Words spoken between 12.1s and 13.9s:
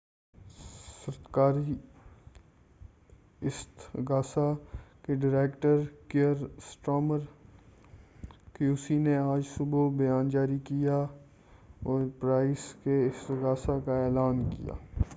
price کے استغاثہ